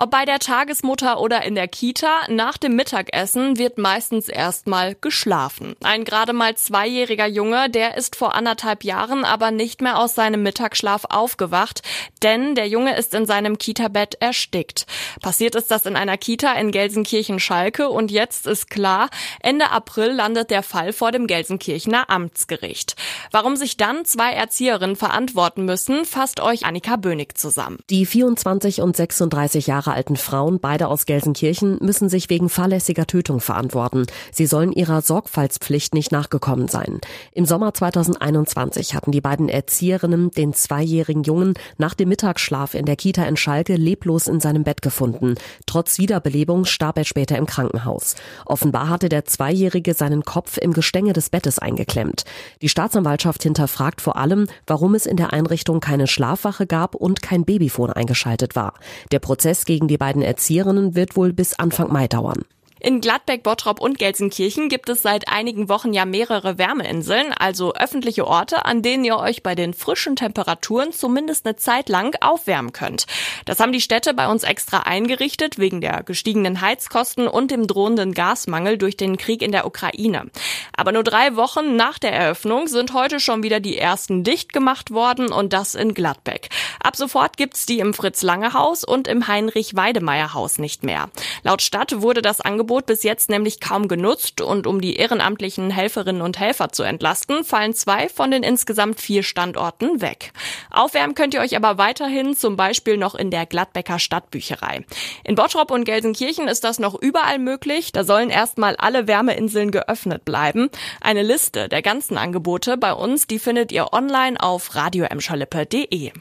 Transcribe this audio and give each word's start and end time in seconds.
Ob 0.00 0.12
bei 0.12 0.24
der 0.24 0.38
Tagesmutter 0.38 1.20
oder 1.20 1.42
in 1.42 1.56
der 1.56 1.66
Kita, 1.66 2.28
nach 2.28 2.56
dem 2.56 2.76
Mittagessen 2.76 3.58
wird 3.58 3.78
meistens 3.78 4.28
erstmal 4.28 4.94
geschlafen. 4.94 5.74
Ein 5.82 6.04
gerade 6.04 6.32
mal 6.32 6.56
zweijähriger 6.56 7.26
Junge, 7.26 7.68
der 7.68 7.96
ist 7.96 8.14
vor 8.14 8.36
anderthalb 8.36 8.84
Jahren 8.84 9.24
aber 9.24 9.50
nicht 9.50 9.82
mehr 9.82 9.98
aus 9.98 10.14
seinem 10.14 10.44
Mittagsschlaf 10.44 11.06
aufgewacht, 11.08 11.82
denn 12.22 12.54
der 12.54 12.68
Junge 12.68 12.96
ist 12.96 13.12
in 13.12 13.26
seinem 13.26 13.58
Kita-Bett 13.58 14.14
erstickt. 14.20 14.86
Passiert 15.20 15.56
ist 15.56 15.72
das 15.72 15.84
in 15.84 15.96
einer 15.96 16.16
Kita 16.16 16.52
in 16.52 16.70
Gelsenkirchen-Schalke 16.70 17.88
und 17.88 18.12
jetzt 18.12 18.46
ist 18.46 18.70
klar, 18.70 19.08
Ende 19.40 19.72
April 19.72 20.12
landet 20.12 20.52
der 20.52 20.62
Fall 20.62 20.92
vor 20.92 21.10
dem 21.10 21.26
Gelsenkirchener 21.26 22.08
Amtsgericht. 22.08 22.94
Warum 23.32 23.56
sich 23.56 23.76
dann 23.76 24.04
zwei 24.04 24.30
Erzieherinnen 24.30 24.94
verantworten 24.94 25.64
müssen, 25.64 26.04
fasst 26.04 26.38
euch 26.38 26.66
Annika 26.66 26.94
Bönig 26.94 27.36
zusammen. 27.36 27.78
Die 27.90 28.06
24 28.06 28.80
und 28.80 28.96
36 28.96 29.66
Jahre 29.66 29.87
Jahre 29.88 29.96
alten 29.96 30.16
Frauen, 30.16 30.60
beide 30.60 30.88
aus 30.88 31.06
Gelsenkirchen, 31.06 31.78
müssen 31.80 32.10
sich 32.10 32.28
wegen 32.28 32.50
fahrlässiger 32.50 33.06
Tötung 33.06 33.40
verantworten. 33.40 34.04
Sie 34.32 34.44
sollen 34.44 34.70
ihrer 34.70 35.00
Sorgfaltspflicht 35.00 35.94
nicht 35.94 36.12
nachgekommen 36.12 36.68
sein. 36.68 37.00
Im 37.32 37.46
Sommer 37.46 37.72
2021 37.72 38.94
hatten 38.94 39.12
die 39.12 39.22
beiden 39.22 39.48
Erzieherinnen 39.48 40.30
den 40.30 40.52
zweijährigen 40.52 41.22
Jungen 41.22 41.54
nach 41.78 41.94
dem 41.94 42.10
Mittagsschlaf 42.10 42.74
in 42.74 42.84
der 42.84 42.96
Kita 42.96 43.24
in 43.24 43.38
Schalke 43.38 43.76
leblos 43.76 44.26
in 44.26 44.40
seinem 44.40 44.62
Bett 44.62 44.82
gefunden. 44.82 45.36
Trotz 45.64 45.98
Wiederbelebung 45.98 46.66
starb 46.66 46.98
er 46.98 47.04
später 47.04 47.38
im 47.38 47.46
Krankenhaus. 47.46 48.14
Offenbar 48.44 48.90
hatte 48.90 49.08
der 49.08 49.24
Zweijährige 49.24 49.94
seinen 49.94 50.22
Kopf 50.22 50.58
im 50.58 50.74
Gestänge 50.74 51.14
des 51.14 51.30
Bettes 51.30 51.58
eingeklemmt. 51.58 52.24
Die 52.60 52.68
Staatsanwaltschaft 52.68 53.42
hinterfragt 53.42 54.02
vor 54.02 54.16
allem, 54.16 54.48
warum 54.66 54.94
es 54.94 55.06
in 55.06 55.16
der 55.16 55.32
Einrichtung 55.32 55.80
keine 55.80 56.06
Schlafwache 56.06 56.66
gab 56.66 56.94
und 56.94 57.22
kein 57.22 57.46
Babyfon 57.46 57.90
eingeschaltet 57.90 58.54
war. 58.54 58.74
Der 59.12 59.18
Prozess 59.18 59.64
gegen 59.64 59.77
gegen 59.78 59.86
die 59.86 59.96
beiden 59.96 60.22
Erzieherinnen 60.22 60.96
wird 60.96 61.14
wohl 61.16 61.32
bis 61.32 61.56
Anfang 61.56 61.92
Mai 61.92 62.08
dauern. 62.08 62.42
In 62.80 63.00
Gladbeck, 63.00 63.42
Bottrop 63.42 63.80
und 63.80 63.98
Gelsenkirchen 63.98 64.68
gibt 64.68 64.88
es 64.88 65.02
seit 65.02 65.26
einigen 65.28 65.68
Wochen 65.68 65.92
ja 65.92 66.04
mehrere 66.04 66.58
Wärmeinseln, 66.58 67.32
also 67.32 67.74
öffentliche 67.74 68.24
Orte, 68.24 68.66
an 68.66 68.82
denen 68.82 69.04
ihr 69.04 69.16
euch 69.16 69.42
bei 69.42 69.56
den 69.56 69.74
frischen 69.74 70.14
Temperaturen 70.14 70.92
zumindest 70.92 71.44
eine 71.44 71.56
Zeit 71.56 71.88
lang 71.88 72.16
aufwärmen 72.20 72.72
könnt. 72.72 73.06
Das 73.46 73.58
haben 73.58 73.72
die 73.72 73.80
Städte 73.80 74.14
bei 74.14 74.28
uns 74.28 74.44
extra 74.44 74.80
eingerichtet 74.80 75.58
wegen 75.58 75.80
der 75.80 76.04
gestiegenen 76.04 76.60
Heizkosten 76.60 77.26
und 77.26 77.50
dem 77.50 77.66
drohenden 77.66 78.14
Gasmangel 78.14 78.78
durch 78.78 78.96
den 78.96 79.16
Krieg 79.16 79.42
in 79.42 79.50
der 79.50 79.66
Ukraine. 79.66 80.30
Aber 80.76 80.92
nur 80.92 81.02
drei 81.02 81.34
Wochen 81.34 81.74
nach 81.74 81.98
der 81.98 82.12
Eröffnung 82.12 82.68
sind 82.68 82.92
heute 82.92 83.18
schon 83.18 83.42
wieder 83.42 83.58
die 83.58 83.76
ersten 83.76 84.22
dicht 84.22 84.52
gemacht 84.52 84.92
worden 84.92 85.32
und 85.32 85.52
das 85.52 85.74
in 85.74 85.94
Gladbeck. 85.94 86.48
Ab 86.80 86.94
sofort 86.94 87.36
gibt's 87.36 87.66
die 87.66 87.80
im 87.80 87.92
Fritz-Lange-Haus 87.92 88.84
und 88.84 89.08
im 89.08 89.26
Heinrich-Weidemeyer-Haus 89.26 90.58
nicht 90.58 90.84
mehr. 90.84 91.10
Laut 91.42 91.60
Stadt 91.60 92.00
wurde 92.02 92.22
das 92.22 92.40
Angebot 92.40 92.67
Angebot 92.68 92.84
bis 92.84 93.02
jetzt 93.02 93.30
nämlich 93.30 93.60
kaum 93.60 93.88
genutzt 93.88 94.42
und 94.42 94.66
um 94.66 94.82
die 94.82 94.96
ehrenamtlichen 94.96 95.70
Helferinnen 95.70 96.20
und 96.20 96.38
Helfer 96.38 96.68
zu 96.68 96.82
entlasten, 96.82 97.42
fallen 97.42 97.72
zwei 97.72 98.10
von 98.10 98.30
den 98.30 98.42
insgesamt 98.42 99.00
vier 99.00 99.22
Standorten 99.22 100.02
weg. 100.02 100.32
Aufwärmen 100.70 101.14
könnt 101.14 101.32
ihr 101.32 101.40
euch 101.40 101.56
aber 101.56 101.78
weiterhin 101.78 102.36
zum 102.36 102.56
Beispiel 102.56 102.98
noch 102.98 103.14
in 103.14 103.30
der 103.30 103.46
Gladbecker 103.46 103.98
Stadtbücherei. 103.98 104.84
In 105.24 105.34
Bottrop 105.34 105.70
und 105.70 105.84
Gelsenkirchen 105.84 106.46
ist 106.46 106.62
das 106.62 106.78
noch 106.78 106.94
überall 106.94 107.38
möglich. 107.38 107.90
Da 107.92 108.04
sollen 108.04 108.28
erstmal 108.28 108.76
alle 108.76 109.06
Wärmeinseln 109.06 109.70
geöffnet 109.70 110.26
bleiben. 110.26 110.68
Eine 111.00 111.22
Liste 111.22 111.70
der 111.70 111.80
ganzen 111.80 112.18
Angebote 112.18 112.76
bei 112.76 112.92
uns, 112.92 113.26
die 113.26 113.38
findet 113.38 113.72
ihr 113.72 113.94
online 113.94 114.38
auf 114.38 114.74
radioemschalippe.de. 114.74 116.12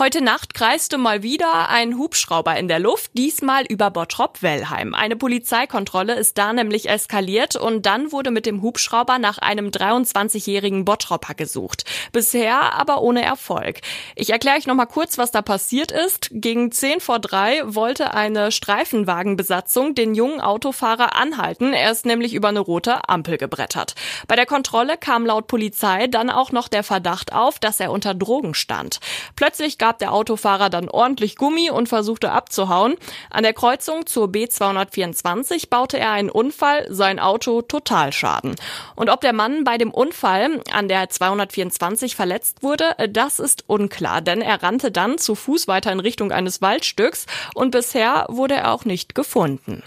Heute 0.00 0.22
Nacht 0.22 0.54
kreiste 0.54 0.96
mal 0.96 1.24
wieder 1.24 1.70
ein 1.70 1.98
Hubschrauber 1.98 2.56
in 2.56 2.68
der 2.68 2.78
Luft, 2.78 3.10
diesmal 3.14 3.64
über 3.66 3.90
Bottrop-Wellheim. 3.90 4.94
Eine 4.94 5.16
Polizeikontrolle 5.16 6.14
ist 6.14 6.38
da 6.38 6.52
nämlich 6.52 6.88
eskaliert 6.88 7.56
und 7.56 7.84
dann 7.84 8.12
wurde 8.12 8.30
mit 8.30 8.46
dem 8.46 8.62
Hubschrauber 8.62 9.18
nach 9.18 9.38
einem 9.38 9.70
23-jährigen 9.70 10.84
Bottropper 10.84 11.34
gesucht. 11.34 11.84
Bisher 12.12 12.74
aber 12.74 13.02
ohne 13.02 13.22
Erfolg. 13.22 13.80
Ich 14.14 14.30
erkläre 14.30 14.58
euch 14.58 14.68
noch 14.68 14.76
mal 14.76 14.86
kurz, 14.86 15.18
was 15.18 15.32
da 15.32 15.42
passiert 15.42 15.90
ist. 15.90 16.28
Gegen 16.30 16.70
10 16.70 17.00
vor 17.00 17.18
3 17.18 17.74
wollte 17.74 18.14
eine 18.14 18.52
Streifenwagenbesatzung 18.52 19.96
den 19.96 20.14
jungen 20.14 20.40
Autofahrer 20.40 21.16
anhalten. 21.16 21.72
Er 21.72 21.90
ist 21.90 22.06
nämlich 22.06 22.34
über 22.34 22.50
eine 22.50 22.60
rote 22.60 23.08
Ampel 23.08 23.36
gebrettert. 23.36 23.96
Bei 24.28 24.36
der 24.36 24.46
Kontrolle 24.46 24.96
kam 24.96 25.26
laut 25.26 25.48
Polizei 25.48 26.06
dann 26.06 26.30
auch 26.30 26.52
noch 26.52 26.68
der 26.68 26.84
Verdacht 26.84 27.32
auf, 27.32 27.58
dass 27.58 27.80
er 27.80 27.90
unter 27.90 28.14
Drogen 28.14 28.54
stand. 28.54 29.00
Plötzlich 29.34 29.76
gab 29.76 29.87
gab 29.88 29.98
der 30.00 30.12
Autofahrer 30.12 30.68
dann 30.68 30.90
ordentlich 30.90 31.36
Gummi 31.36 31.70
und 31.70 31.88
versuchte 31.88 32.30
abzuhauen. 32.30 32.96
An 33.30 33.42
der 33.42 33.54
Kreuzung 33.54 34.04
zur 34.04 34.26
B224 34.26 35.70
baute 35.70 35.98
er 35.98 36.10
einen 36.10 36.28
Unfall, 36.28 36.86
sein 36.90 37.18
Auto 37.18 37.62
Totalschaden. 37.62 38.54
Und 38.96 39.08
ob 39.08 39.22
der 39.22 39.32
Mann 39.32 39.64
bei 39.64 39.78
dem 39.78 39.90
Unfall 39.90 40.60
an 40.74 40.88
der 40.88 41.08
224 41.08 42.16
verletzt 42.16 42.62
wurde, 42.62 42.84
das 43.08 43.38
ist 43.38 43.64
unklar, 43.66 44.20
denn 44.20 44.42
er 44.42 44.62
rannte 44.62 44.90
dann 44.90 45.16
zu 45.16 45.34
Fuß 45.34 45.68
weiter 45.68 45.90
in 45.90 46.00
Richtung 46.00 46.32
eines 46.32 46.60
Waldstücks 46.60 47.24
und 47.54 47.70
bisher 47.70 48.26
wurde 48.28 48.56
er 48.56 48.74
auch 48.74 48.84
nicht 48.84 49.14
gefunden. 49.14 49.82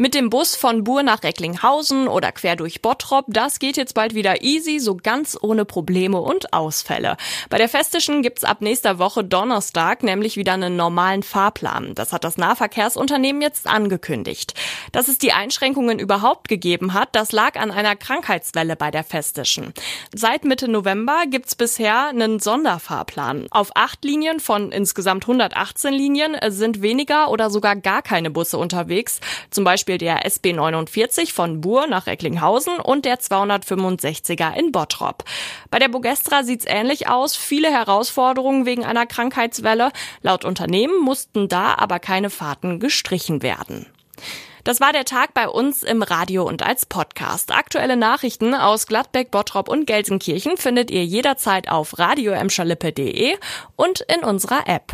Mit 0.00 0.14
dem 0.14 0.30
Bus 0.30 0.54
von 0.54 0.84
Bur 0.84 1.02
nach 1.02 1.24
Recklinghausen 1.24 2.06
oder 2.06 2.30
quer 2.30 2.54
durch 2.54 2.82
Bottrop, 2.82 3.24
das 3.26 3.58
geht 3.58 3.76
jetzt 3.76 3.94
bald 3.94 4.14
wieder 4.14 4.42
easy, 4.42 4.78
so 4.78 4.94
ganz 4.94 5.36
ohne 5.42 5.64
Probleme 5.64 6.20
und 6.20 6.52
Ausfälle. 6.52 7.16
Bei 7.50 7.58
der 7.58 7.68
Festischen 7.68 8.22
gibt's 8.22 8.44
ab 8.44 8.60
nächster 8.60 9.00
Woche 9.00 9.24
Donnerstag 9.24 10.04
nämlich 10.04 10.36
wieder 10.36 10.52
einen 10.52 10.76
normalen 10.76 11.24
Fahrplan. 11.24 11.96
Das 11.96 12.12
hat 12.12 12.22
das 12.22 12.36
Nahverkehrsunternehmen 12.36 13.42
jetzt 13.42 13.66
angekündigt. 13.66 14.54
Dass 14.92 15.08
es 15.08 15.18
die 15.18 15.32
Einschränkungen 15.32 15.98
überhaupt 15.98 16.46
gegeben 16.46 16.94
hat, 16.94 17.08
das 17.16 17.32
lag 17.32 17.56
an 17.56 17.72
einer 17.72 17.96
Krankheitswelle 17.96 18.76
bei 18.76 18.92
der 18.92 19.02
Festischen. 19.02 19.74
Seit 20.14 20.44
Mitte 20.44 20.68
November 20.68 21.24
gibt's 21.28 21.56
bisher 21.56 22.06
einen 22.06 22.38
Sonderfahrplan. 22.38 23.48
Auf 23.50 23.72
acht 23.74 24.04
Linien 24.04 24.38
von 24.38 24.70
insgesamt 24.70 25.24
118 25.24 25.92
Linien 25.92 26.36
sind 26.50 26.82
weniger 26.82 27.32
oder 27.32 27.50
sogar 27.50 27.74
gar 27.74 28.02
keine 28.02 28.30
Busse 28.30 28.58
unterwegs. 28.58 29.18
Zum 29.50 29.64
Beispiel 29.64 29.87
Beispiel 29.88 29.96
der 29.96 30.26
SB 30.26 30.52
49 30.52 31.32
von 31.32 31.62
Buhr 31.62 31.86
nach 31.86 32.06
Recklinghausen 32.06 32.78
und 32.78 33.06
der 33.06 33.20
265er 33.20 34.54
in 34.54 34.70
Bottrop. 34.70 35.24
Bei 35.70 35.78
der 35.78 35.88
Bogestra 35.88 36.42
sieht's 36.42 36.66
ähnlich 36.68 37.08
aus. 37.08 37.36
Viele 37.36 37.70
Herausforderungen 37.70 38.66
wegen 38.66 38.84
einer 38.84 39.06
Krankheitswelle. 39.06 39.90
Laut 40.20 40.44
Unternehmen 40.44 41.00
mussten 41.00 41.48
da 41.48 41.74
aber 41.78 42.00
keine 42.00 42.28
Fahrten 42.28 42.80
gestrichen 42.80 43.40
werden. 43.42 43.86
Das 44.62 44.78
war 44.82 44.92
der 44.92 45.06
Tag 45.06 45.32
bei 45.32 45.48
uns 45.48 45.82
im 45.82 46.02
Radio 46.02 46.46
und 46.46 46.62
als 46.62 46.84
Podcast. 46.84 47.50
Aktuelle 47.56 47.96
Nachrichten 47.96 48.54
aus 48.54 48.86
Gladbeck, 48.86 49.30
Bottrop 49.30 49.70
und 49.70 49.86
Gelsenkirchen 49.86 50.58
findet 50.58 50.90
ihr 50.90 51.06
jederzeit 51.06 51.70
auf 51.70 51.98
radioemschalippe.de 51.98 53.36
und 53.76 54.00
in 54.00 54.22
unserer 54.22 54.68
App. 54.68 54.92